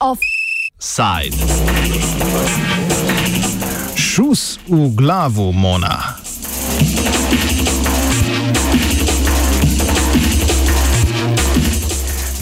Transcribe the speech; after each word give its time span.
Offside. 0.00 1.36
Šus 3.96 4.58
v 4.68 4.92
glavu 4.92 5.52
Mona. 5.52 6.11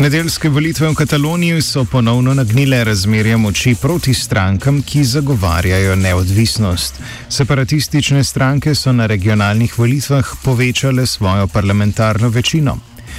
Nedeljske 0.01 0.49
volitve 0.49 0.89
v 0.89 0.95
Kataloniji 0.95 1.63
so 1.63 1.83
ponovno 1.85 2.33
nagnile 2.35 2.85
razmerje 2.85 3.37
moči 3.37 3.75
proti 3.83 4.15
strankam, 4.15 4.79
ki 4.83 5.05
zagovarjajo 5.05 5.97
neodvisnost. 5.97 6.95
Separatistične 7.29 8.25
stranke 8.25 8.75
so 8.75 8.93
na 8.93 9.07
regionalnih 9.07 9.79
volitvah 9.79 10.33
povečale 10.45 11.07
svojo 11.07 11.47
parlamentarno 11.47 12.29
večino. 12.29 12.79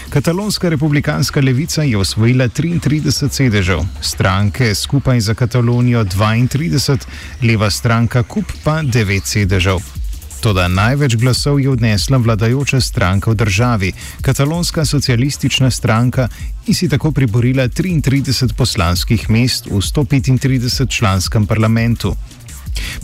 Katalonska 0.09 0.69
republikanska 0.69 1.41
levica 1.41 1.83
je 1.83 1.97
osvojila 1.97 2.47
33 2.47 3.29
sedežev, 3.29 3.85
stranke 4.01 4.75
skupaj 4.75 5.19
za 5.19 5.33
Katalonijo 5.33 6.03
32, 6.03 6.97
leva 7.43 7.69
stranka 7.69 8.23
Kup 8.23 8.45
pa 8.63 8.81
9 8.81 9.21
sedežev. 9.25 10.00
Toda 10.41 10.65
največ 10.67 11.21
glasov 11.21 11.61
je 11.61 11.69
odnesla 11.69 12.17
vladajoča 12.17 12.81
stranka 12.81 13.29
v 13.29 13.35
državi, 13.37 13.89
katalonska 14.25 14.85
socialistična 14.85 15.69
stranka, 15.69 16.27
in 16.65 16.73
si 16.73 16.89
tako 16.89 17.11
priborila 17.11 17.67
33 17.69 18.53
poslanskih 18.57 19.29
mest 19.29 19.69
v 19.69 19.77
135 19.77 20.89
članskem 20.89 21.45
parlamentu. 21.45 22.15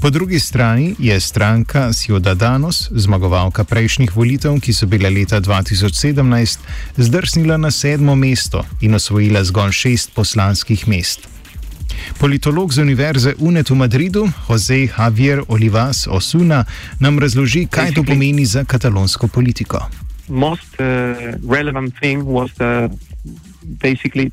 Po 0.01 0.09
drugi 0.09 0.39
strani 0.39 0.95
je 0.99 1.19
stranka 1.19 1.93
Ciudadanos, 1.93 2.89
zmagovalka 2.91 3.63
prejšnjih 3.63 4.17
volitev, 4.17 4.57
ki 4.57 4.73
so 4.73 4.89
bile 4.89 5.09
leta 5.09 5.37
2017, 5.41 6.59
zdrsnila 6.97 7.57
na 7.57 7.71
sedmo 7.71 8.15
mesto 8.15 8.65
in 8.81 8.95
osvojila 8.95 9.43
zgolj 9.43 9.71
šest 9.71 10.11
poslanskih 10.15 10.87
mest. 10.87 11.36
Politolog 12.19 12.73
z 12.73 12.81
Univerze 12.81 13.33
UNET 13.37 13.69
v 13.69 13.75
Madridu, 13.75 14.29
Jose 14.47 14.87
Javier 14.97 15.43
Olivas 15.47 16.07
Osuna, 16.07 16.65
nam 16.99 17.19
razloži, 17.19 17.67
kaj 17.69 17.93
to 17.93 18.03
pomeni 18.03 18.45
za 18.45 18.63
katalonsko 18.63 19.27
politiko. 19.27 19.89
Most 20.27 20.79
uh, 20.79 20.85
relevant 21.49 21.93
thing 21.99 22.25
was 22.25 22.51
the, 22.57 22.89
basically 23.63 24.31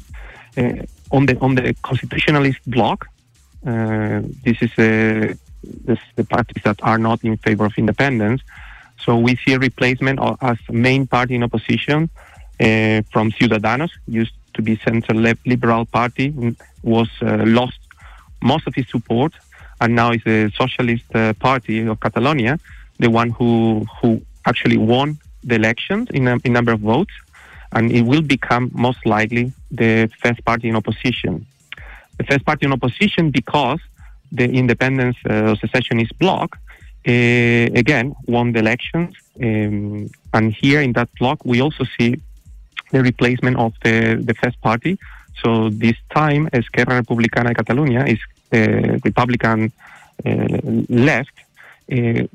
uh, 0.56 0.82
on 1.10 1.26
the 1.26 1.36
on 1.40 1.54
the 1.54 1.74
constitutionalist 1.82 2.60
bloc. 2.66 3.06
Uh, 3.66 4.20
this 4.44 4.56
is 4.60 4.72
uh, 4.78 5.34
this, 5.86 5.98
the 6.16 6.24
parties 6.24 6.62
that 6.64 6.78
are 6.82 6.98
not 6.98 7.24
in 7.24 7.36
favor 7.36 7.66
of 7.66 7.72
independence. 7.76 8.42
So 9.04 9.16
we 9.18 9.36
see 9.36 9.52
a 9.54 9.58
replacement 9.58 10.18
of, 10.18 10.36
as 10.40 10.58
main 10.70 11.06
party 11.06 11.34
in 11.34 11.42
opposition 11.42 12.10
uh, 12.60 13.02
from 13.12 13.30
Ciudadanos, 13.32 13.90
used 14.06 14.34
to 14.54 14.62
be 14.62 14.76
center 14.84 15.14
left 15.14 15.46
liberal 15.46 15.84
party, 15.84 16.34
was 16.82 17.08
uh, 17.22 17.44
lost 17.46 17.78
most 18.42 18.66
of 18.66 18.74
its 18.76 18.90
support, 18.90 19.32
and 19.80 19.94
now 19.94 20.12
is 20.12 20.22
the 20.24 20.52
Socialist 20.56 21.04
uh, 21.14 21.32
Party 21.34 21.86
of 21.86 22.00
Catalonia, 22.00 22.58
the 22.98 23.10
one 23.10 23.30
who 23.30 23.86
who 24.00 24.20
actually 24.46 24.78
won 24.78 25.18
the 25.42 25.54
elections 25.54 26.08
in 26.10 26.28
a 26.28 26.38
in 26.44 26.52
number 26.52 26.72
of 26.72 26.80
votes, 26.80 27.14
and 27.72 27.92
it 27.92 28.02
will 28.02 28.22
become 28.22 28.70
most 28.72 29.04
likely 29.04 29.52
the 29.70 30.08
first 30.22 30.44
party 30.44 30.68
in 30.68 30.76
opposition 30.76 31.46
the 32.18 32.24
first 32.24 32.44
party 32.44 32.66
in 32.66 32.72
opposition 32.72 33.30
because 33.30 33.80
the 34.32 34.44
independence 34.44 35.16
uh, 35.28 35.54
secessionist 35.56 36.16
bloc 36.18 36.58
uh, 37.06 37.10
again 37.82 38.14
won 38.26 38.52
the 38.52 38.60
elections. 38.60 39.14
Um, 39.42 40.10
and 40.32 40.52
here 40.52 40.80
in 40.80 40.92
that 40.94 41.08
bloc, 41.18 41.44
we 41.44 41.60
also 41.60 41.84
see 41.98 42.20
the 42.90 43.02
replacement 43.02 43.56
of 43.56 43.74
the, 43.82 44.20
the 44.22 44.34
first 44.34 44.60
party. 44.60 44.98
So 45.42 45.68
this 45.70 45.96
time, 46.10 46.48
Esquerra 46.52 47.02
Republicana 47.02 47.48
de 47.48 47.54
Catalunya 47.54 48.08
is 48.08 48.18
uh, 48.52 48.98
Republican 49.04 49.72
uh, 50.24 50.58
left. 50.88 51.34
Uh, 51.90 52.26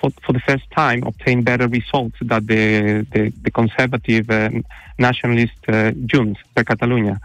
for, 0.00 0.10
for, 0.24 0.32
the 0.32 0.40
first 0.40 0.68
time, 0.72 1.04
obtained 1.04 1.44
better 1.44 1.68
results 1.68 2.16
than 2.20 2.44
the, 2.46 3.06
the, 3.12 3.32
the 3.42 3.50
conservative 3.50 4.28
uh, 4.30 4.50
nationalist 4.98 5.54
Junts 5.62 6.38
per 6.54 6.64
Catalunya. 6.64 7.20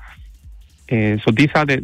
Uh, 0.92 1.18
so 1.24 1.32
these 1.32 1.50
are 1.56 1.66
the 1.66 1.84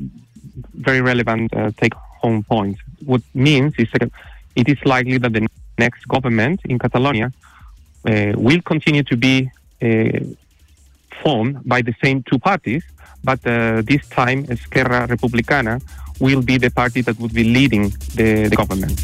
very 0.76 1.02
relevant 1.02 1.54
uh, 1.54 1.72
take-home 1.78 2.44
points. 2.44 2.80
What 3.06 3.22
means 3.34 3.74
is 3.78 3.88
that 3.94 4.10
it 4.56 4.70
is 4.70 4.78
likely 4.86 5.18
that 5.18 5.34
the 5.34 5.48
next 5.78 6.08
government 6.08 6.62
in 6.66 6.80
Catalonia 6.80 7.32
uh, 8.08 8.34
will 8.36 8.62
continue 8.62 9.04
to 9.04 9.18
be 9.18 9.50
formed 11.24 11.58
by 11.64 11.82
the 11.82 11.94
same 12.04 12.22
two 12.24 12.40
parties, 12.40 12.84
but 13.24 13.42
this 13.86 14.08
time 14.10 14.46
Esquerra 14.50 15.08
Republicana 15.08 15.80
will 16.20 16.42
be 16.42 16.58
the 16.58 16.70
party 16.70 17.02
that 17.02 17.20
would 17.20 17.34
be 17.34 17.44
leading 17.44 17.94
the, 18.16 18.50
the 18.50 18.56
government. 18.56 19.00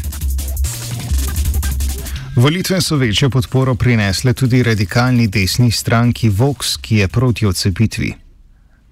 Volitve 2.36 2.80
so 2.80 2.96
večjo 2.96 3.28
podporo 3.30 3.74
prinesle 3.74 4.32
tudi 4.32 4.62
radikalni 4.62 5.26
desni 5.28 5.70
stranki 5.70 6.28
Vox, 6.28 6.76
ki 6.76 6.96
je 6.96 7.08
proti 7.08 7.46
odcepitvi. 7.46 8.14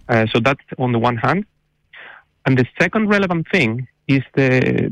Uh, 0.08 0.26
so 0.32 0.40
that's 0.40 0.66
on 0.78 0.92
the 0.92 0.98
one 0.98 1.16
hand. 1.22 1.44
And 2.46 2.58
the 2.58 2.66
second 2.80 3.08
relevant 3.08 3.46
thing 3.52 3.86
is 4.06 4.22
the 4.34 4.90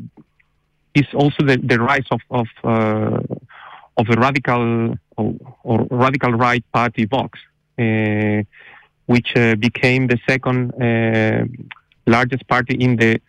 is 0.94 1.06
also 1.14 1.44
the, 1.44 1.56
the 1.56 1.76
rise 1.76 2.08
of 2.10 2.20
of 2.30 2.46
uh, 2.64 3.18
of 3.96 4.06
the 4.06 4.16
radical 4.16 4.94
or, 5.16 5.34
or, 5.62 5.86
radical 5.90 6.32
right 6.32 6.64
party 6.72 7.04
Vox, 7.06 7.38
uh, 7.78 8.42
which 9.06 9.34
uh, 9.36 9.54
became 9.56 10.06
the 10.06 10.18
second 10.28 10.72
uh, 10.82 11.44
largest 12.06 12.46
party 12.48 12.74
in 12.74 12.96
the 12.96 13.20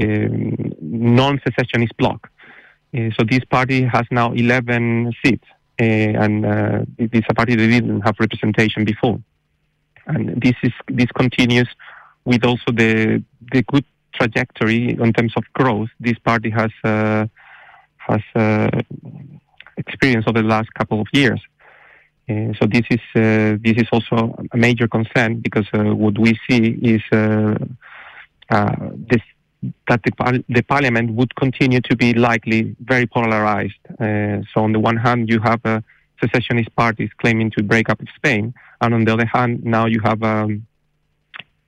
um, 0.00 0.72
non-secessionist 0.80 1.96
bloc. 1.96 2.30
Uh, 2.94 3.10
so 3.16 3.24
this 3.28 3.44
party 3.44 3.82
has 3.84 4.04
now 4.10 4.32
11 4.32 5.12
seats, 5.24 5.46
and 5.78 6.44
it 6.98 7.10
is 7.14 7.22
a 7.30 7.34
party 7.34 7.54
that 7.54 7.66
didn't 7.66 8.00
have 8.02 8.14
representation 8.18 8.84
before 8.84 9.18
and 10.06 10.40
this 10.40 10.54
is 10.62 10.72
this 10.88 11.10
continues 11.14 11.68
with 12.24 12.44
also 12.44 12.70
the 12.72 13.22
the 13.52 13.62
good 13.62 13.84
trajectory 14.14 14.90
in 14.90 15.12
terms 15.12 15.32
of 15.36 15.44
growth 15.52 15.88
this 16.00 16.18
party 16.18 16.50
has 16.50 16.70
has 16.84 18.22
experienced 19.86 20.28
over 20.28 20.40
the 20.42 20.48
last 20.48 20.72
couple 20.74 21.00
of 21.00 21.08
years. 21.12 21.40
Uh, 22.28 22.52
so 22.58 22.66
this 22.66 22.86
is 22.90 23.00
uh, 23.16 23.56
this 23.66 23.76
is 23.82 23.88
also 23.92 24.16
a 24.52 24.56
major 24.56 24.86
concern 24.86 25.40
because 25.40 25.66
uh, 25.74 25.94
what 26.02 26.16
we 26.18 26.38
see 26.48 26.62
is 26.94 27.02
uh, 27.12 27.54
this 29.10 29.22
that 29.88 30.00
the, 30.04 30.44
the, 30.48 30.62
parliament 30.62 31.12
would 31.12 31.34
continue 31.36 31.80
to 31.82 31.94
be 31.94 32.14
likely 32.14 32.74
very 32.80 33.06
polarized. 33.06 33.82
so 33.98 34.56
on 34.66 34.72
the 34.72 34.78
one 34.78 34.96
hand, 34.96 35.28
you 35.28 35.38
have 35.40 35.60
secessionist 36.22 36.74
parties 36.76 37.10
claiming 37.20 37.50
to 37.50 37.62
break 37.62 37.88
up 37.90 38.00
Spain, 38.16 38.54
and 38.80 38.94
on 38.94 39.04
the 39.04 39.12
other 39.12 39.26
hand, 39.26 39.62
now 39.64 39.86
you 39.86 40.00
have 40.02 40.22
um, 40.22 40.66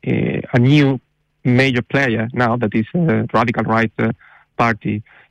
a, 0.07 0.43
a, 0.53 0.59
new 0.59 1.01
major 1.45 1.83
player 1.83 2.29
now 2.33 2.57
that 2.57 2.75
is 2.75 2.87
a 2.95 3.27
radical 3.33 3.65
right 3.65 3.93
uh, 3.99 4.13
party, 4.57 4.97
uh, 4.97 5.22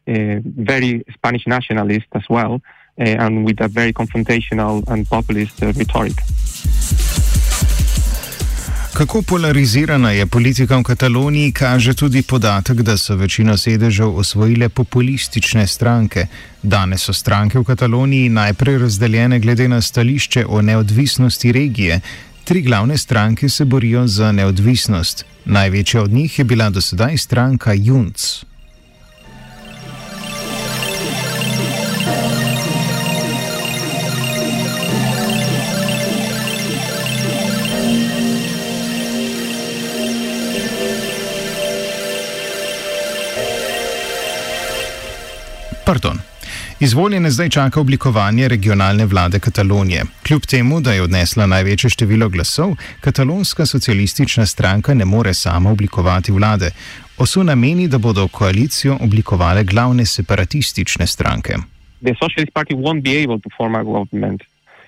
very 0.57 1.03
Spanish 1.15 1.45
nationalist 1.47 2.07
as 2.11 2.23
well, 2.29 2.53
uh, 2.53 3.23
and 3.23 3.45
with 3.45 3.61
a 3.61 3.67
very 3.67 3.93
confrontational 3.93 4.83
and 4.87 5.07
populist 5.09 5.63
uh, 5.63 5.71
rhetoric. 5.77 6.15
Kako 8.93 9.21
polarizirana 9.21 10.11
je 10.11 10.25
politika 10.25 10.77
v 10.77 10.83
Kataloniji, 10.83 11.51
kaže 11.51 11.93
tudi 11.93 12.21
podatek, 12.21 12.81
da 12.81 12.97
so 12.97 13.15
večino 13.15 13.57
sedežev 13.57 14.17
osvojile 14.17 14.69
populistične 14.69 15.67
stranke. 15.67 16.25
Danes 16.63 17.01
so 17.01 17.13
stranke 17.13 17.59
v 17.59 17.63
Kataloniji 17.63 18.29
najprej 18.29 18.77
razdeljene 18.77 19.39
glede 19.39 19.67
na 19.67 19.81
stališče 19.81 20.45
o 20.45 20.61
neodvisnosti 20.61 21.51
regije. 21.51 21.99
Tri 22.43 22.61
glavne 22.61 22.97
stranke 22.97 23.49
se 23.49 23.65
borijo 23.65 24.07
za 24.07 24.31
neodvisnost. 24.31 25.25
Največja 25.45 26.01
od 26.01 26.11
njih 26.11 26.39
je 26.39 26.45
bila 26.45 26.69
do 26.69 26.81
sedaj 26.81 27.17
stranka 27.17 27.73
Junc. 27.73 28.50
Pardon. 45.91 46.17
Izvoljene 46.79 47.29
zdaj 47.31 47.49
čaka 47.49 47.81
oblikovanje 47.81 48.47
regionalne 48.47 49.05
vlade 49.05 49.39
Katalonije. 49.39 50.03
Kljub 50.27 50.41
temu, 50.41 50.81
da 50.81 50.93
je 50.93 51.01
odnesla 51.01 51.45
največje 51.45 51.89
število 51.89 52.29
glasov, 52.29 52.75
katalonska 53.01 53.65
socialistična 53.65 54.45
stranka 54.45 54.93
ne 54.93 55.05
more 55.05 55.33
sama 55.33 55.71
oblikovati 55.71 56.31
vlade. 56.31 56.69
Osuna 57.17 57.55
meni, 57.55 57.87
da 57.87 57.97
bodo 57.97 58.27
koalicijo 58.27 58.97
oblikovale 59.01 59.63
glavne 59.63 60.05
separatistične 60.05 61.07
stranke. 61.07 61.53
The 62.01 62.15
Socialist 62.23 62.53
Party 62.53 62.73
won't 62.75 63.03
be 63.03 63.23
able 63.23 63.39
to 63.39 63.49
form 63.57 63.75
a 63.75 63.83
government. 63.83 64.41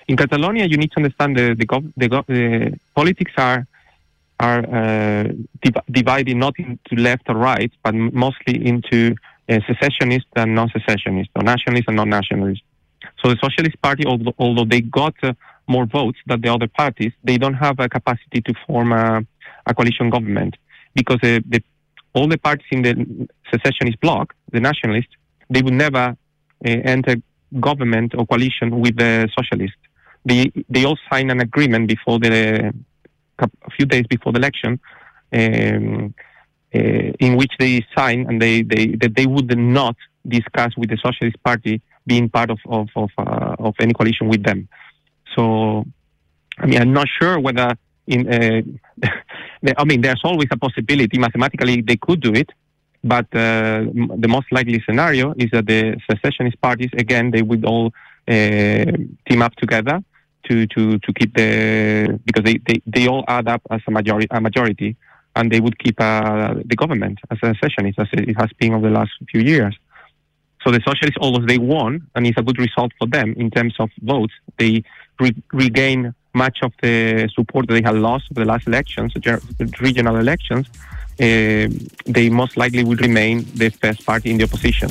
In 0.08 0.16
Catalonia, 0.16 0.64
you 0.64 0.78
need 0.78 0.90
to 0.94 1.00
understand 1.00 1.36
the, 1.36 1.54
the, 1.54 1.66
the, 1.96 2.08
the 2.08 2.70
politics 2.94 3.32
are 3.36 3.64
are 4.38 4.60
uh, 4.78 5.24
div 5.62 5.74
divided 5.90 6.36
not 6.36 6.54
into 6.58 6.94
left 6.96 7.28
or 7.28 7.36
right, 7.36 7.72
but 7.84 7.94
mostly 7.94 8.54
into 8.66 9.14
uh, 9.48 9.60
secessionist 9.66 10.26
and 10.36 10.54
non-secessionist, 10.54 11.30
or 11.36 11.42
nationalist 11.42 11.88
and 11.88 11.96
non-nationalist. 11.96 12.62
So 13.22 13.30
the 13.30 13.38
Socialist 13.42 13.80
Party, 13.82 14.04
although, 14.06 14.34
although 14.38 14.64
they 14.64 14.80
got 14.80 15.14
uh, 15.22 15.32
more 15.66 15.86
votes 15.86 16.18
than 16.26 16.40
the 16.40 16.52
other 16.52 16.68
parties, 16.68 17.12
they 17.22 17.38
don't 17.38 17.54
have 17.54 17.78
a 17.78 17.88
capacity 17.88 18.40
to 18.42 18.54
form 18.66 18.92
a, 18.92 19.24
a 19.66 19.74
coalition 19.74 20.10
government 20.10 20.56
because 20.94 21.18
uh, 21.22 21.40
the, 21.48 21.62
all 22.14 22.28
the 22.28 22.38
parties 22.38 22.66
in 22.70 22.82
the 22.82 23.28
secessionist 23.50 24.00
bloc, 24.00 24.34
the 24.52 24.60
nationalists, 24.60 25.14
they 25.50 25.62
would 25.62 25.74
never 25.74 26.16
uh, 26.66 26.68
enter 26.94 27.16
government 27.60 28.14
or 28.16 28.26
coalition 28.26 28.80
with 28.80 28.96
the 28.96 29.28
socialists. 29.36 29.76
They 30.24 30.50
they 30.70 30.84
all 30.84 30.98
signed 31.10 31.30
an 31.30 31.40
agreement 31.40 31.88
before 31.88 32.18
the 32.18 32.72
a 33.38 33.70
few 33.76 33.86
days 33.86 34.06
before 34.08 34.32
the 34.32 34.38
election. 34.38 34.80
Um, 35.32 36.14
in 36.74 37.36
which 37.36 37.52
they 37.58 37.84
signed 37.96 38.28
and 38.28 38.40
they, 38.40 38.62
they 38.62 38.86
that 39.00 39.14
they 39.14 39.26
would 39.26 39.56
not 39.56 39.96
discuss 40.26 40.76
with 40.76 40.90
the 40.90 40.96
Socialist 40.96 41.42
Party 41.42 41.80
being 42.06 42.28
part 42.28 42.50
of 42.50 42.58
of 42.66 42.88
of, 42.96 43.10
uh, 43.18 43.56
of 43.58 43.74
any 43.80 43.92
coalition 43.92 44.28
with 44.28 44.42
them. 44.42 44.68
So, 45.34 45.84
I 46.58 46.66
mean, 46.66 46.80
I'm 46.80 46.92
not 46.92 47.08
sure 47.20 47.38
whether 47.38 47.76
in 48.06 48.28
uh, 48.28 49.08
I 49.78 49.84
mean, 49.84 50.00
there's 50.00 50.20
always 50.24 50.48
a 50.50 50.56
possibility 50.56 51.18
mathematically 51.18 51.80
they 51.80 51.96
could 51.96 52.20
do 52.20 52.32
it, 52.32 52.50
but 53.02 53.26
uh, 53.34 53.84
the 54.16 54.28
most 54.28 54.46
likely 54.50 54.82
scenario 54.86 55.32
is 55.36 55.50
that 55.52 55.66
the 55.66 55.96
secessionist 56.10 56.60
parties 56.60 56.90
again 56.98 57.30
they 57.30 57.42
would 57.42 57.64
all 57.64 57.92
uh, 58.28 58.84
team 59.28 59.42
up 59.42 59.54
together 59.56 60.02
to 60.48 60.66
to 60.66 60.98
to 60.98 61.12
keep 61.12 61.34
the 61.34 62.20
because 62.24 62.44
they, 62.44 62.58
they, 62.66 62.82
they 62.86 63.06
all 63.06 63.24
add 63.28 63.48
up 63.48 63.62
as 63.70 63.80
a 63.86 63.90
majority 63.90 64.28
a 64.30 64.40
majority 64.40 64.96
and 65.36 65.50
they 65.50 65.60
would 65.60 65.78
keep 65.78 66.00
uh, 66.00 66.54
the 66.64 66.76
government 66.76 67.18
as 67.30 67.38
a 67.42 67.54
secessionist, 67.54 67.98
as 67.98 68.08
it 68.12 68.36
has 68.38 68.50
been 68.58 68.74
over 68.74 68.88
the 68.88 68.94
last 68.94 69.12
few 69.30 69.40
years. 69.40 69.76
So 70.62 70.70
the 70.70 70.80
socialists, 70.80 71.18
although 71.20 71.44
they 71.44 71.58
won, 71.58 72.06
and 72.14 72.26
it's 72.26 72.38
a 72.38 72.42
good 72.42 72.58
result 72.58 72.92
for 72.98 73.06
them 73.06 73.34
in 73.36 73.50
terms 73.50 73.74
of 73.78 73.90
votes, 74.00 74.32
they 74.58 74.82
re- 75.20 75.42
regain 75.52 76.14
much 76.32 76.58
of 76.62 76.72
the 76.82 77.28
support 77.34 77.68
that 77.68 77.74
they 77.74 77.82
had 77.82 77.96
lost 77.96 78.26
over 78.30 78.40
the 78.40 78.46
last 78.46 78.66
elections, 78.66 79.12
the 79.14 79.74
regional 79.80 80.16
elections. 80.16 80.66
Uh, 81.20 81.68
they 82.06 82.28
most 82.28 82.56
likely 82.56 82.82
will 82.82 82.96
remain 82.96 83.46
the 83.54 83.68
first 83.68 84.04
party 84.04 84.30
in 84.30 84.38
the 84.38 84.44
opposition. 84.44 84.90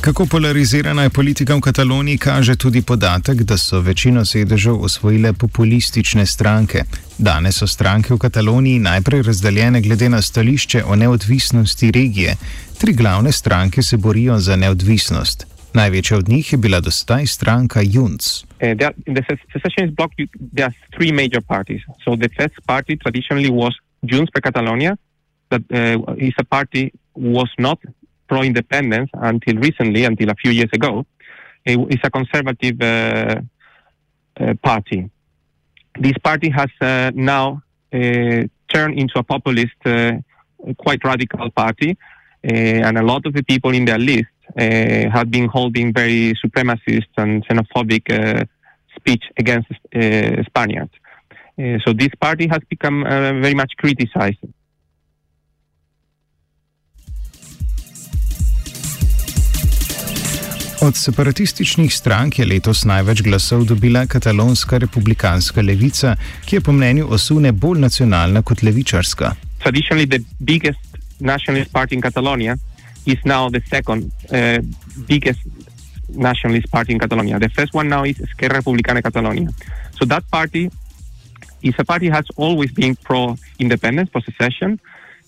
Kako 0.00 0.26
polarizirana 0.26 1.02
je 1.02 1.10
politika 1.10 1.54
v 1.56 1.60
Kataloniji, 1.60 2.18
kaže 2.18 2.56
tudi 2.56 2.82
podatek, 2.82 3.42
da 3.42 3.56
so 3.58 3.80
večino 3.80 4.24
sedežev 4.24 4.74
osvojile 4.74 5.32
populistične 5.32 6.26
stranke. 6.26 6.82
Danes 7.18 7.58
so 7.58 7.66
stranke 7.66 8.14
v 8.14 8.18
Kataloniji 8.18 8.78
najprej 8.78 9.22
razdeljene 9.22 9.80
glede 9.80 10.08
na 10.08 10.22
stališče 10.22 10.84
o 10.84 10.96
neodvisnosti 10.96 11.90
regije. 11.90 12.36
Tri 12.78 12.92
glavne 12.92 13.32
stranke 13.32 13.82
se 13.82 13.96
borijo 13.96 14.38
za 14.38 14.56
neodvisnost. 14.56 15.46
Največja 15.74 16.18
od 16.18 16.28
njih 16.28 16.52
je 16.52 16.58
bila 16.58 16.80
dostaj 16.80 17.26
stranka 17.26 17.80
Junts. 17.82 18.42
Uh, 18.42 18.48
there, 18.58 18.94
in 19.06 19.14
the 19.14 19.22
secessionist 19.52 19.96
bloc, 19.96 20.10
there 20.54 20.66
are 20.66 20.74
three 20.96 21.12
major 21.12 21.42
parties. 21.48 21.82
So 22.04 22.16
the 22.16 22.28
first 22.38 22.56
party 22.66 22.96
traditionally 22.96 23.50
was 23.50 23.74
Junts 24.02 24.30
per 24.34 24.40
Catalonia. 24.40 24.96
That 25.50 25.62
uh, 25.70 26.14
is 26.16 26.34
a 26.38 26.44
party 26.44 26.90
was 27.14 27.50
not 27.58 27.78
pro-independence 28.28 29.10
until 29.14 29.56
recently, 29.56 30.04
until 30.04 30.30
a 30.30 30.34
few 30.34 30.52
years 30.52 30.70
ago. 30.72 31.06
It's 31.64 32.04
a 32.04 32.10
conservative 32.10 32.80
uh, 32.80 33.40
uh, 34.40 34.54
party. 34.62 35.10
This 35.98 36.16
party 36.22 36.48
has 36.50 36.70
uh, 36.80 37.10
now 37.14 37.62
uh, 37.92 38.44
turned 38.72 38.98
into 38.98 39.18
a 39.18 39.22
populist, 39.22 39.74
uh, 39.84 40.12
quite 40.78 41.02
radical 41.04 41.50
party, 41.50 41.98
uh, 42.44 42.86
and 42.86 42.96
a 42.98 43.02
lot 43.02 43.26
of 43.26 43.32
the 43.34 43.42
people 43.42 43.74
in 43.74 43.84
their 43.84 43.98
list 43.98 44.28
have 44.56 45.30
been 45.30 45.46
holding 45.46 45.92
very 45.92 46.32
supremacist 46.42 47.10
and 47.18 47.46
xenophobic 47.46 48.48
speech 48.96 49.24
against 49.36 49.68
Spaniards. 50.46 50.92
so 51.84 51.92
this 51.92 52.12
party 52.18 52.46
has 52.48 52.60
become 52.70 53.04
very 53.42 53.54
much 53.54 53.72
criticized 53.76 54.38
Od 60.88 60.96
separatističnih 60.96 61.94
strank 61.94 62.38
je 62.38 62.44
letos 62.48 62.84
največ 62.88 63.20
glasov 63.22 63.64
dobila 63.68 64.06
katalonska 64.06 64.78
republikanska 64.80 65.60
levica, 65.62 66.14
ki 66.46 66.56
je 66.56 66.60
po 66.64 66.72
mnenju 66.72 67.10
Osune 67.12 67.52
bolj 67.52 67.80
nacionalna 67.80 68.40
kot 68.42 68.62
levičarska. 68.62 69.34
Traditionally, 69.64 70.06
the 70.08 70.20
biggest 70.40 70.80
nationalist 71.20 71.72
party 71.72 71.94
in 71.94 72.00
Catalonia 72.00 72.56
is 73.06 73.18
now 73.24 73.50
the 73.50 73.60
second 73.68 74.08
uh, 74.32 74.64
biggest 75.08 75.40
nationalist 76.08 76.70
party 76.70 76.92
in 76.92 76.98
Catalonia. 76.98 77.38
The 77.38 77.50
first 77.50 77.74
one 77.74 77.88
now 77.88 78.04
is 78.04 78.20
Esquerra 78.20 78.62
Republicana 78.62 79.02
Catalonia. 79.02 79.48
So 79.98 80.06
that 80.06 80.24
party 80.30 80.70
is 81.62 81.74
a 81.78 81.84
party 81.84 82.08
has 82.08 82.24
always 82.36 82.72
been 82.72 82.96
pro-independence, 82.96 84.08
pro-secession. 84.10 84.80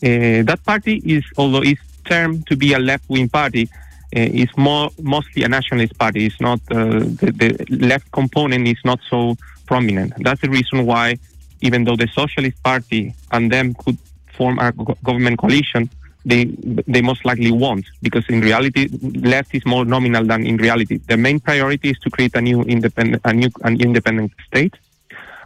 Uh, 0.03 0.41
that 0.49 0.61
party 0.65 1.03
is, 1.05 1.25
although 1.37 1.63
it's 1.63 1.85
termed 2.09 2.47
to 2.47 2.57
be 2.57 2.73
a 2.73 2.79
left-wing 2.79 3.29
party, 3.29 3.69
uh, 3.69 3.90
is 4.13 4.49
more 4.57 4.91
mostly 5.01 5.43
a 5.45 5.49
nationalist 5.49 5.97
party. 5.99 6.27
It's 6.27 6.41
not 6.41 6.61
uh, 6.71 7.01
the, 7.21 7.33
the, 7.69 7.77
left 7.77 8.11
component 8.13 8.67
is 8.67 8.79
not 8.85 9.01
so 9.09 9.37
prominent. 9.67 10.13
That's 10.19 10.41
the 10.41 10.51
reason 10.51 10.87
why, 10.87 11.19
even 11.61 11.85
though 11.85 11.97
the 11.97 12.09
Socialist 12.09 12.63
Party 12.63 13.15
and 13.31 13.51
them 13.51 13.75
could 13.75 13.99
form 14.37 14.59
a 14.59 14.73
government 15.05 15.39
coalition, 15.39 15.89
they 16.25 16.45
they 16.87 17.01
most 17.01 17.25
likely 17.25 17.51
won't 17.51 17.87
because 18.03 18.25
in 18.29 18.41
reality, 18.41 18.89
left 19.35 19.55
is 19.55 19.65
more 19.65 19.85
nominal 19.85 20.25
than 20.25 20.47
in 20.47 20.57
reality. 20.57 20.99
The 21.09 21.17
main 21.17 21.41
priority 21.41 21.91
is 21.91 21.99
to 22.01 22.11
create 22.11 22.35
a 22.35 22.41
new 22.41 22.63
independent 22.63 23.23
a 23.25 23.33
new 23.33 23.51
an 23.63 23.81
independent 23.81 24.33
state, 24.47 24.75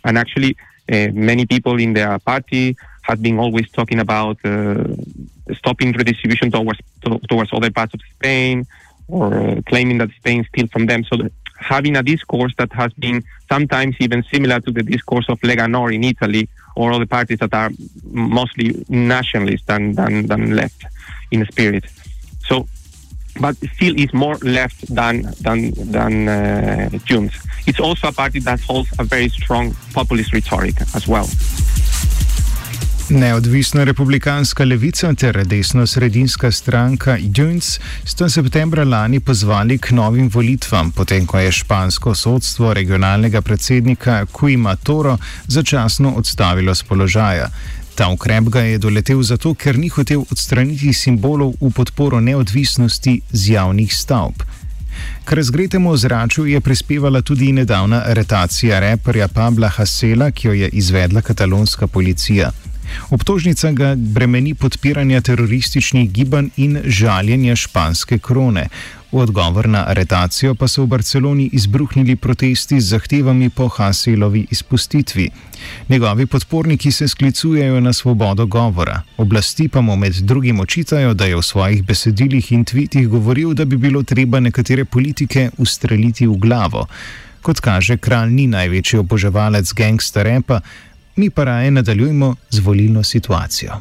and 0.04 0.18
actually, 0.18 0.56
uh, 0.92 1.08
many 1.12 1.46
people 1.46 1.78
in 1.78 1.92
their 1.92 2.18
party 2.18 2.76
have 3.04 3.22
been 3.22 3.38
always 3.38 3.70
talking 3.70 4.00
about 4.00 4.38
uh, 4.44 4.84
stopping 5.54 5.92
redistribution 5.92 6.50
towards 6.50 6.80
to, 7.02 7.18
towards 7.30 7.50
other 7.52 7.70
parts 7.70 7.94
of 7.94 8.00
Spain 8.14 8.66
or 9.08 9.34
uh, 9.34 9.60
claiming 9.66 9.98
that 9.98 10.10
Spain 10.16 10.44
steals 10.48 10.70
from 10.70 10.86
them. 10.86 11.04
So 11.04 11.16
having 11.58 11.96
a 11.96 12.02
discourse 12.02 12.54
that 12.58 12.72
has 12.72 12.92
been 12.94 13.22
sometimes 13.48 13.96
even 14.00 14.22
similar 14.32 14.60
to 14.60 14.70
the 14.70 14.82
discourse 14.82 15.26
of 15.28 15.38
Lega 15.40 15.70
Nord 15.70 15.94
in 15.94 16.04
Italy 16.04 16.48
or 16.76 16.92
other 16.92 17.06
parties 17.06 17.38
that 17.38 17.54
are 17.54 17.70
mostly 18.04 18.84
nationalist 18.88 19.66
than, 19.66 19.94
than, 19.94 20.26
than 20.26 20.56
left 20.56 20.84
in 21.30 21.44
spirit. 21.46 21.84
So, 22.46 22.66
but 23.40 23.56
still 23.74 23.98
is 23.98 24.12
more 24.14 24.36
left 24.36 24.94
than 24.94 25.22
than 25.40 25.72
than 25.72 26.28
uh, 26.28 26.88
Junts. 27.04 27.34
It's 27.66 27.80
also 27.80 28.08
a 28.08 28.12
party 28.12 28.38
that 28.40 28.60
holds 28.60 28.88
a 28.98 29.04
very 29.04 29.28
strong 29.28 29.74
populist 29.92 30.32
rhetoric 30.32 30.80
as 30.94 31.08
well. 31.08 31.28
Neodvisna 33.08 33.84
republikanska 33.84 34.64
levica 34.64 35.14
ter 35.14 35.44
desno-sredinska 35.46 36.50
stranka 36.50 37.18
Junts 37.36 37.80
sta 38.04 38.28
septembra 38.28 38.84
lani 38.84 39.20
pozvali 39.20 39.78
k 39.78 39.90
novim 39.90 40.30
volitvam, 40.32 40.90
potem 40.90 41.26
ko 41.26 41.38
je 41.38 41.52
špansko 41.52 42.14
sodstvo 42.14 42.72
regionalnega 42.74 43.42
predsednika 43.42 44.26
Kuima 44.32 44.76
Toro 44.76 45.18
začasno 45.46 46.14
odstavilo 46.16 46.74
z 46.74 46.82
položaja. 46.82 47.48
Ta 47.94 48.08
ukrep 48.08 48.44
ga 48.44 48.60
je 48.60 48.78
doletel 48.78 49.22
zato, 49.22 49.54
ker 49.54 49.78
ni 49.78 49.88
hotel 49.88 50.24
odstraniti 50.30 50.92
simbolov 50.92 51.54
v 51.60 51.70
podporo 51.76 52.20
neodvisnosti 52.20 53.20
z 53.32 53.50
javnih 53.50 53.94
stavb. 53.94 54.42
K 55.24 55.32
razgretemu 55.32 55.90
ozračju 55.90 56.46
je 56.46 56.60
prispevala 56.60 57.22
tudi 57.22 57.52
nedavna 57.52 58.02
aretacija 58.06 58.80
reperja 58.80 59.28
Pabla 59.28 59.68
Hasela, 59.68 60.30
ki 60.30 60.46
jo 60.46 60.52
je 60.52 60.68
izvedla 60.68 61.20
katalonska 61.20 61.86
policija. 61.86 62.50
Obtožnica 63.10 63.72
ga 63.72 63.94
bremeni 63.94 64.54
podpiranja 64.54 65.20
terorističnih 65.20 66.12
gibanj 66.12 66.48
in 66.56 66.78
žaljenja 66.84 67.56
španske 67.56 68.18
krone. 68.18 68.68
V 69.14 69.18
odgovor 69.22 69.68
na 69.68 69.84
aretacijo 69.86 70.54
pa 70.54 70.66
so 70.68 70.82
v 70.82 70.86
Barceloni 70.86 71.50
izbruhnili 71.52 72.16
protesti 72.16 72.80
z 72.80 72.88
zahtevami 72.96 73.50
po 73.50 73.68
Hasilovi 73.68 74.46
izpustitvi. 74.50 75.28
Njegovi 75.88 76.26
podporniki 76.26 76.92
se 76.92 77.08
sklicujejo 77.08 77.80
na 77.80 77.92
svobodo 77.92 78.46
govora. 78.46 79.02
Oblasti 79.16 79.68
pa 79.68 79.80
mu 79.80 79.96
med 79.96 80.14
drugim 80.14 80.60
očitajo, 80.60 81.14
da 81.14 81.24
je 81.24 81.36
v 81.36 81.42
svojih 81.42 81.84
besedilih 81.84 82.52
in 82.52 82.64
tvitih 82.64 83.08
govoril, 83.08 83.54
da 83.54 83.64
bi 83.64 83.76
bilo 83.76 84.02
treba 84.02 84.40
nekatere 84.40 84.84
politike 84.84 85.50
ustreliti 85.58 86.26
v 86.26 86.34
glavo. 86.36 86.86
Kot 87.42 87.60
kaže, 87.60 87.96
kralj 87.96 88.30
ni 88.32 88.46
največji 88.46 88.98
oboževalec 88.98 89.72
gangsta 89.72 90.22
repa, 90.22 90.60
mi 91.16 91.30
pa 91.30 91.44
raje 91.44 91.70
nadaljujemo 91.70 92.34
z 92.50 92.58
volilno 92.58 93.02
situacijo. 93.02 93.80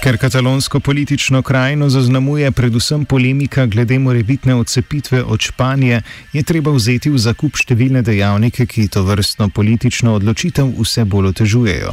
Ker 0.00 0.16
katalonsko 0.18 0.80
politično 0.80 1.42
krajino 1.42 1.88
zaznamuje 1.88 2.50
predvsem 2.50 3.04
polemika 3.04 3.66
glede 3.66 3.98
morebitne 3.98 4.54
odcepitve 4.54 5.22
od 5.22 5.40
Španije, 5.40 6.02
je 6.32 6.42
treba 6.42 6.72
vzeti 6.72 7.10
v 7.10 7.18
zakup 7.18 7.56
številne 7.56 8.00
dejavnike, 8.02 8.64
ki 8.66 8.88
to 8.88 9.02
vrstno 9.04 9.48
politično 9.48 10.14
odločitev 10.16 10.72
vse 10.78 11.04
bolj 11.04 11.34
otežujejo. 11.34 11.92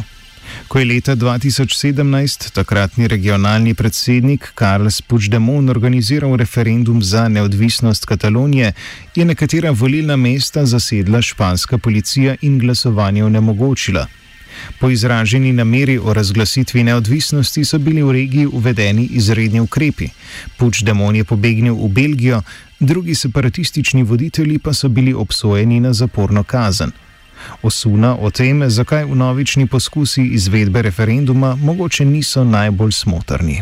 Ko 0.67 0.79
je 0.79 0.85
leta 0.85 1.15
2017 1.15 2.51
takratni 2.51 3.07
regionalni 3.07 3.73
predsednik 3.73 4.51
Carles 4.59 5.01
Puigdemont 5.01 5.69
organiziral 5.69 6.35
referendum 6.35 7.01
za 7.03 7.27
neodvisnost 7.27 8.05
Katalonije, 8.05 8.73
je 9.15 9.25
nekatera 9.25 9.71
volilna 9.71 10.15
mesta 10.15 10.65
zasedla 10.65 11.21
španska 11.21 11.77
policija 11.77 12.35
in 12.41 12.59
glasovanje 12.59 13.23
onemogočila. 13.23 14.07
Po 14.79 14.89
izraženi 14.89 15.53
nameri 15.53 15.97
o 15.97 16.13
razglasitvi 16.13 16.83
neodvisnosti 16.83 17.65
so 17.65 17.79
bili 17.79 18.03
v 18.03 18.11
regiji 18.11 18.45
uvedeni 18.47 19.05
izredni 19.05 19.59
ukrepi. 19.59 20.07
Puigdemont 20.57 21.17
je 21.17 21.23
pobegnil 21.23 21.75
v 21.75 21.87
Belgijo, 21.87 22.41
drugi 22.79 23.15
separatistični 23.15 24.03
voditelji 24.03 24.59
pa 24.59 24.73
so 24.73 24.89
bili 24.89 25.13
obsojeni 25.13 25.79
na 25.79 25.93
zaporno 25.93 26.43
kazen. 26.43 26.91
Osuna 27.63 28.15
o 28.21 28.29
tem, 28.31 28.61
zakaj 28.69 29.05
vnovični 29.05 29.67
poskusi 29.67 30.23
izvedbe 30.37 30.81
referenduma 30.81 31.55
mogoče 31.55 32.05
niso 32.05 32.43
najbolj 32.43 32.91
smotrni. 32.91 33.61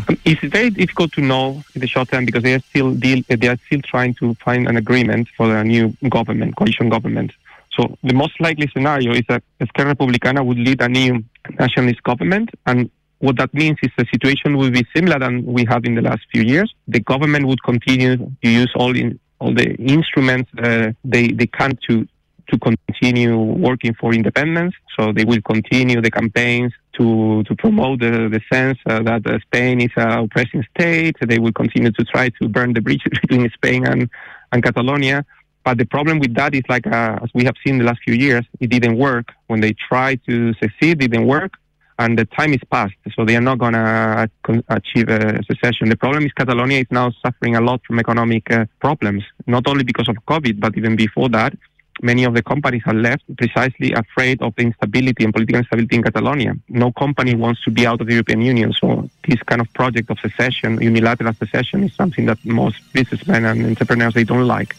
So 7.76 7.84
the 8.04 8.14
most 8.14 8.40
likely 8.40 8.68
scenario 8.72 9.12
is 9.12 9.26
that 9.28 9.44
Esquerra 9.60 9.90
Republicana 9.90 10.42
would 10.42 10.58
lead 10.58 10.82
a 10.82 10.88
new 10.88 11.24
nationalist 11.60 12.02
government, 12.04 12.50
and 12.66 12.90
what 13.20 13.36
that 13.38 13.54
means 13.54 13.78
is 13.82 13.92
the 13.98 14.06
situation 14.14 14.56
will 14.56 14.72
be 14.72 14.86
similar 14.96 15.20
than 15.20 15.44
we 15.46 15.66
had 15.66 15.86
in 15.86 15.96
the 15.96 16.02
last 16.02 16.24
few 16.32 16.42
years. 16.42 16.74
The 16.88 17.02
government 17.02 17.48
would 17.48 17.62
continue 17.64 18.16
to 18.18 18.50
use 18.50 18.72
all 18.76 18.96
in 18.96 19.20
all 19.40 19.54
the 19.54 19.76
instruments 19.76 20.50
uh, 20.58 20.92
they 21.04 21.28
they 21.40 21.48
can 21.48 21.78
to 21.88 22.08
to 22.48 22.60
continue 22.60 23.38
working 23.38 23.94
for 23.94 24.14
independence. 24.14 24.76
So 24.98 25.12
they 25.12 25.26
will 25.26 25.42
continue 25.42 26.02
the 26.02 26.12
campaigns 26.12 26.74
to, 26.98 27.44
to 27.44 27.56
promote 27.56 28.00
the, 28.00 28.30
the 28.30 28.42
sense 28.52 28.78
uh, 28.86 29.02
that 29.04 29.26
uh, 29.28 29.40
Spain 29.40 29.82
is 29.82 29.92
a 29.98 30.24
oppressing 30.24 30.64
state. 30.76 31.18
They 31.20 31.40
will 31.40 31.52
continue 31.52 31.92
to 31.92 32.04
try 32.06 32.30
to 32.42 32.48
burn 32.48 32.74
the 32.74 32.82
bridges 32.82 33.12
between 33.22 33.50
Spain 33.52 33.86
and, 33.86 34.10
and 34.52 34.64
Catalonia. 34.64 35.26
But 35.64 35.80
the 35.80 35.86
problem 35.86 36.20
with 36.20 36.36
that 36.36 36.54
is 36.54 36.62
like, 36.70 36.86
uh, 36.86 37.20
as 37.24 37.30
we 37.34 37.44
have 37.46 37.56
seen 37.66 37.80
the 37.80 37.86
last 37.86 38.00
few 38.06 38.14
years, 38.14 38.46
it 38.60 38.70
didn't 38.70 38.98
work. 38.98 39.30
When 39.48 39.62
they 39.62 39.74
tried 39.74 40.22
to 40.28 40.54
succeed, 40.56 41.02
it 41.02 41.12
didn't 41.12 41.26
work. 41.26 41.54
And 41.98 42.20
the 42.20 42.26
time 42.26 42.54
is 42.54 42.60
past, 42.70 42.94
so 43.16 43.24
they 43.24 43.38
are 43.38 43.42
not 43.42 43.58
going 43.58 43.72
to 43.72 44.30
achieve 44.68 45.08
a 45.08 45.42
secession. 45.50 45.88
The 45.88 45.96
problem 45.96 46.26
is 46.26 46.34
Catalonia 46.34 46.82
is 46.82 46.88
now 46.92 47.14
suffering 47.26 47.56
a 47.56 47.62
lot 47.62 47.80
from 47.88 48.00
economic 48.00 48.52
uh, 48.52 48.66
problems, 48.82 49.24
not 49.48 49.66
only 49.66 49.86
because 49.86 50.10
of 50.10 50.18
COVID, 50.28 50.60
but 50.60 50.78
even 50.78 50.98
before 50.98 51.30
that 51.30 51.54
many 52.02 52.24
of 52.26 52.34
the 52.34 52.42
companies 52.42 52.84
are 52.86 52.94
left 52.94 53.24
precisely 53.38 53.94
afraid 53.94 54.42
of 54.42 54.56
the 54.56 54.64
instability 54.64 55.24
and 55.24 55.34
political 55.34 55.60
instability 55.60 55.96
in 55.96 56.04
Catalonia. 56.04 56.56
No 56.70 56.92
company 56.92 57.36
wants 57.36 57.64
to 57.64 57.72
be 57.72 57.88
out 57.88 58.02
of 58.02 58.08
the 58.08 58.14
European 58.14 58.42
Union, 58.42 58.74
so 58.74 59.10
this 59.28 59.42
kind 59.44 59.62
of 59.62 59.68
project 59.74 60.10
of 60.10 60.20
secession, 60.20 60.82
unilateral 60.82 61.34
secession, 61.34 61.84
is 61.84 61.94
something 61.94 62.26
that 62.26 62.40
most 62.46 62.78
businessmen 62.94 63.46
and 63.46 63.66
entrepreneurs 63.66 64.14
they 64.14 64.24
don't 64.24 64.48
like. 64.48 64.76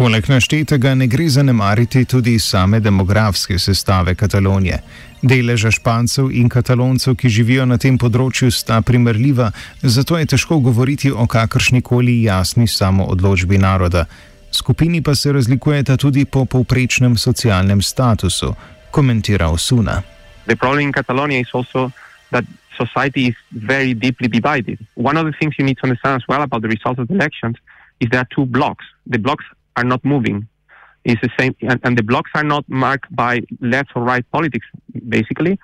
Poleg 0.00 0.28
naštetega 0.28 0.94
ne 0.94 1.06
gre 1.06 1.28
zanemariti 1.28 2.04
tudi 2.04 2.38
same 2.38 2.80
demografske 2.80 3.58
sestave 3.58 4.14
Katalonije. 4.14 4.78
Deleža 5.22 5.70
špancev 5.70 6.30
in 6.32 6.48
kataloncev, 6.48 7.14
ki 7.14 7.28
živijo 7.28 7.66
na 7.68 7.76
tem 7.76 7.98
področju, 7.98 8.48
sta 8.50 8.80
primerljiva, 8.80 9.50
zato 9.82 10.16
je 10.16 10.30
težko 10.32 10.60
govoriti 10.64 11.12
o 11.12 11.26
kakršni 11.26 11.82
koli 11.82 12.22
jasni 12.22 12.64
samoodločbi 12.68 13.58
naroda. 13.58 14.06
Skupini 14.50 15.02
pa 15.02 15.14
se 15.14 15.32
razlikujeta 15.32 15.96
tudi 15.96 16.24
po 16.24 16.44
povprečnem 16.44 17.16
socialnem 17.16 17.82
statusu, 17.82 18.54
komentira 18.90 19.48
Osuna. 19.48 20.02
Society 22.80 23.26
is 23.26 23.36
very 23.50 23.92
deeply 23.94 24.28
divided. 24.28 24.78
One 24.94 25.18
of 25.20 25.26
the 25.26 25.32
things 25.38 25.54
you 25.58 25.66
need 25.66 25.76
to 25.78 25.84
understand 25.84 26.16
as 26.16 26.26
well 26.28 26.42
about 26.42 26.62
the 26.62 26.68
results 26.68 26.98
of 26.98 27.08
the 27.08 27.14
elections 27.14 27.56
is 28.00 28.08
there 28.10 28.20
are 28.20 28.28
two 28.34 28.46
blocks. 28.46 28.84
The 29.06 29.18
blocks 29.18 29.44
are 29.76 29.84
not 29.84 30.02
moving. 30.02 30.48
It's 31.04 31.20
the 31.20 31.28
same, 31.38 31.54
and, 31.60 31.78
and 31.84 31.96
the 31.96 32.02
blocks 32.02 32.30
are 32.34 32.44
not 32.44 32.64
marked 32.68 33.14
by 33.14 33.42
left 33.60 33.90
or 33.94 34.02
right 34.02 34.24
politics. 34.30 34.66
Basically, 35.08 35.58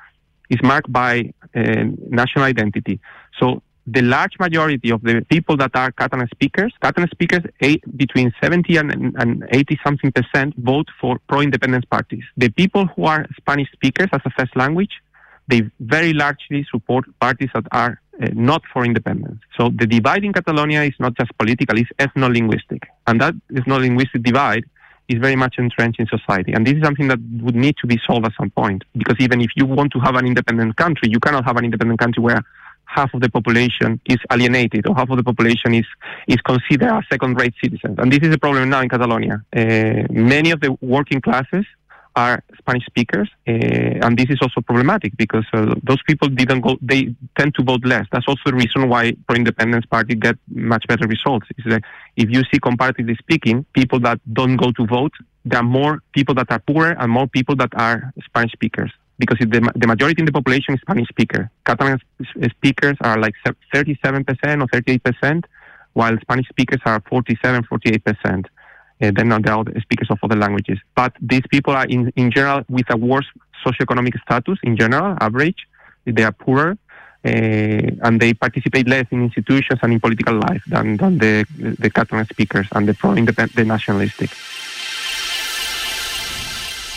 it's 0.50 0.62
marked 0.62 0.92
by 0.92 1.32
uh, 1.54 1.84
national 2.10 2.44
identity. 2.44 3.00
So 3.38 3.62
the 3.86 4.02
large 4.02 4.32
majority 4.40 4.90
of 4.90 5.02
the 5.02 5.24
people 5.28 5.56
that 5.56 5.70
are 5.74 5.92
Catalan 5.92 6.28
speakers, 6.28 6.72
Catalan 6.82 7.08
speakers, 7.10 7.42
eight, 7.60 7.82
between 7.96 8.32
70 8.42 8.76
and, 8.78 9.14
and 9.16 9.46
80 9.50 9.78
something 9.84 10.12
percent 10.12 10.54
vote 10.56 10.88
for 11.00 11.18
pro-independence 11.28 11.84
parties. 11.84 12.24
The 12.36 12.48
people 12.50 12.86
who 12.86 13.04
are 13.04 13.26
Spanish 13.36 13.70
speakers 13.72 14.08
as 14.12 14.20
a 14.24 14.30
first 14.30 14.56
language, 14.56 14.90
they 15.48 15.62
very 15.78 16.12
largely 16.12 16.66
support 16.70 17.04
parties 17.20 17.50
that 17.54 17.64
are 17.70 18.00
uh, 18.20 18.28
not 18.32 18.62
for 18.72 18.84
independence. 18.84 19.40
So 19.56 19.70
the 19.70 19.86
divide 19.86 20.24
in 20.24 20.32
Catalonia 20.32 20.82
is 20.82 20.94
not 20.98 21.16
just 21.16 21.36
political, 21.38 21.78
it's 21.78 21.90
ethno-linguistic. 22.00 22.82
And 23.06 23.20
that 23.20 23.34
ethno-linguistic 23.52 24.22
divide 24.22 24.64
is 25.08 25.20
very 25.20 25.36
much 25.36 25.54
entrenched 25.58 26.00
in 26.00 26.06
society. 26.08 26.52
And 26.52 26.66
this 26.66 26.74
is 26.74 26.82
something 26.82 27.06
that 27.08 27.20
would 27.40 27.54
need 27.54 27.76
to 27.80 27.86
be 27.86 28.00
solved 28.04 28.26
at 28.26 28.32
some 28.36 28.50
point. 28.50 28.82
Because 28.96 29.16
even 29.20 29.40
if 29.40 29.50
you 29.54 29.64
want 29.64 29.92
to 29.92 30.00
have 30.00 30.16
an 30.16 30.26
independent 30.26 30.76
country, 30.76 31.08
you 31.08 31.20
cannot 31.20 31.44
have 31.44 31.56
an 31.56 31.64
independent 31.64 32.00
country 32.00 32.20
where 32.20 32.44
half 32.86 33.12
of 33.14 33.20
the 33.20 33.28
population 33.28 34.00
is 34.06 34.18
alienated 34.32 34.86
or 34.86 34.94
half 34.94 35.10
of 35.10 35.16
the 35.16 35.24
population 35.24 35.74
is, 35.74 35.86
is 36.26 36.40
considered 36.42 36.88
a 36.88 37.02
second-rate 37.10 37.54
citizen. 37.62 37.94
And 37.98 38.12
this 38.12 38.20
is 38.22 38.34
a 38.34 38.38
problem 38.38 38.70
now 38.70 38.80
in 38.80 38.88
Catalonia. 38.88 39.42
Uh, 39.54 40.06
many 40.10 40.50
of 40.50 40.60
the 40.60 40.76
working 40.80 41.20
classes 41.20 41.64
are 42.16 42.42
Spanish 42.56 42.86
speakers, 42.86 43.28
uh, 43.46 43.52
and 43.52 44.16
this 44.16 44.26
is 44.30 44.38
also 44.40 44.62
problematic 44.62 45.14
because 45.18 45.44
uh, 45.52 45.74
those 45.82 46.02
people 46.08 46.28
didn't 46.28 46.62
go. 46.62 46.78
They 46.80 47.14
tend 47.38 47.54
to 47.56 47.62
vote 47.62 47.84
less. 47.84 48.06
That's 48.10 48.26
also 48.26 48.40
the 48.46 48.54
reason 48.54 48.88
why 48.88 49.12
pro-independence 49.28 49.84
party 49.84 50.14
get 50.14 50.36
much 50.48 50.86
better 50.88 51.06
results. 51.06 51.46
Is 51.58 51.64
that 51.68 51.82
if 52.16 52.30
you 52.30 52.42
see 52.50 52.58
comparatively 52.58 53.16
speaking, 53.16 53.66
people 53.74 54.00
that 54.00 54.18
don't 54.32 54.56
go 54.56 54.72
to 54.72 54.86
vote, 54.86 55.12
there 55.44 55.60
are 55.60 55.62
more 55.62 56.02
people 56.14 56.34
that 56.36 56.50
are 56.50 56.58
poorer 56.60 56.96
and 56.98 57.12
more 57.12 57.26
people 57.26 57.54
that 57.56 57.72
are 57.74 58.14
Spanish 58.24 58.52
speakers 58.52 58.90
because 59.18 59.38
the, 59.38 59.72
the 59.74 59.86
majority 59.86 60.20
in 60.20 60.26
the 60.26 60.32
population 60.32 60.74
is 60.74 60.80
Spanish 60.80 61.08
speaker. 61.08 61.50
Catalan 61.64 61.98
speakers 62.50 62.96
are 63.00 63.18
like 63.18 63.34
37% 63.74 64.26
or 64.62 64.66
38%, 64.66 65.44
while 65.94 66.16
Spanish 66.20 66.48
speakers 66.48 66.80
are 66.84 67.02
47, 67.08 67.64
48%. 67.64 68.44
Uh, 68.98 69.10
then 69.14 69.28
there 69.28 69.54
are 69.54 69.64
speakers 69.80 70.10
of 70.10 70.18
other 70.22 70.36
languages. 70.36 70.78
But 70.94 71.12
these 71.20 71.42
people 71.50 71.74
are 71.74 71.86
in, 71.86 72.12
in 72.16 72.30
general 72.30 72.64
with 72.68 72.86
a 72.90 72.96
worse 72.96 73.26
socioeconomic 73.64 74.20
status 74.22 74.58
in 74.62 74.76
general, 74.76 75.16
average. 75.20 75.66
They 76.04 76.22
are 76.22 76.32
poorer. 76.32 76.78
Uh, 77.24 77.90
and 78.02 78.20
they 78.20 78.32
participate 78.34 78.86
less 78.86 79.04
in 79.10 79.20
institutions 79.24 79.80
and 79.82 79.92
in 79.92 79.98
political 79.98 80.34
life 80.34 80.62
than, 80.68 80.96
than 80.96 81.18
the, 81.18 81.44
the 81.80 81.90
Catalan 81.90 82.24
speakers 82.26 82.68
and 82.70 82.86
the 82.86 82.94
pro-independent 82.94 83.66
nationalistic. 83.66 84.30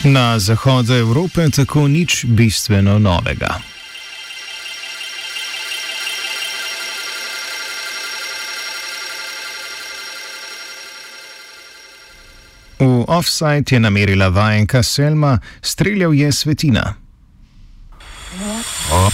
Na 0.04 0.40
zahodu 0.40 0.94
Evrope 0.94 1.50
tako 1.50 1.88
nič 1.88 2.26
bistveno 2.26 3.00
novega. 3.00 3.60
V 12.80 13.04
offside 13.08 13.76
je 13.76 13.80
namerila 13.80 14.28
vajenka 14.28 14.84
Selma, 14.84 15.40
streljal 15.62 16.14
je 16.14 16.32
svetina. 16.32 16.94
Oh. 18.92 19.12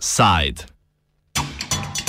side. 0.00 0.79